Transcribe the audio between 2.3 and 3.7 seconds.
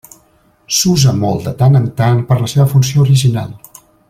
per la seva funció original.